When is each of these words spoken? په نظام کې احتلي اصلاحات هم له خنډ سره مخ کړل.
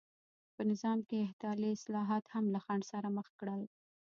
په 0.55 0.61
نظام 0.71 0.99
کې 1.07 1.25
احتلي 1.25 1.69
اصلاحات 1.77 2.23
هم 2.33 2.45
له 2.53 2.59
خنډ 2.65 2.83
سره 2.91 3.07
مخ 3.17 3.27
کړل. 3.39 3.61